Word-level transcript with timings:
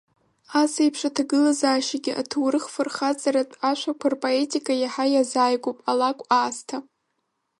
Ас 0.61 0.73
еиԥш 0.83 1.01
аҭагылазаашьагьы 1.09 2.11
аҭоурых-фырхаҵаратә 2.21 3.55
ашәақәа 3.69 4.07
рпоетика 4.13 4.73
иаҳа 4.77 5.05
иазааигәоуп, 5.09 5.77
алакә 5.91 6.23
аасҭа. 6.37 6.77